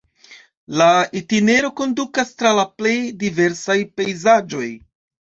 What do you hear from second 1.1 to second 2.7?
itinero kondukas tra la